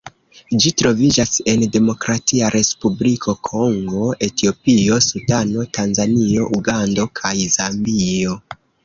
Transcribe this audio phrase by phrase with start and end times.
[0.63, 8.35] Ĝi troviĝas en Demokratia Respubliko Kongo, Etiopio, Sudano, Tanzanio, Ugando kaj Zambio.